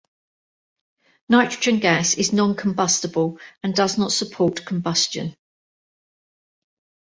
[1.29, 5.35] Nitrogen gas is non-combustible and does not support combustion.